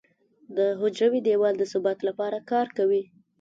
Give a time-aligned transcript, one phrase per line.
[0.57, 3.03] د حجروي دیوال د ثبات لپاره کار کوي.